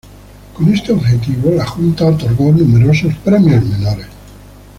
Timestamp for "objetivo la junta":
0.93-2.07